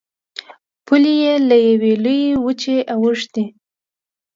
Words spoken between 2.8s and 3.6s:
اوښتې.